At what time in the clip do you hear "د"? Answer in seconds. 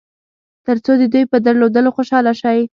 1.01-1.03